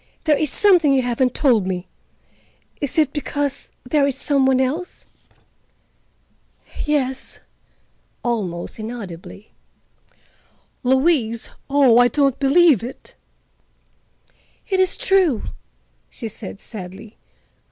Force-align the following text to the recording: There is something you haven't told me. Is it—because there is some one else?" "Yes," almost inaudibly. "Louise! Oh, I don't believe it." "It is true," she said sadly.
There 0.23 0.35
is 0.35 0.49
something 0.49 0.95
you 0.95 1.03
haven't 1.03 1.35
told 1.35 1.67
me. 1.67 1.87
Is 2.77 2.97
it—because 2.97 3.69
there 3.87 4.07
is 4.07 4.17
some 4.17 4.47
one 4.47 4.59
else?" 4.59 5.05
"Yes," 6.87 7.37
almost 8.23 8.79
inaudibly. 8.79 9.51
"Louise! 10.81 11.51
Oh, 11.69 11.99
I 11.99 12.07
don't 12.07 12.39
believe 12.39 12.81
it." 12.83 13.13
"It 14.69 14.79
is 14.79 14.97
true," 14.97 15.43
she 16.09 16.27
said 16.27 16.59
sadly. 16.61 17.19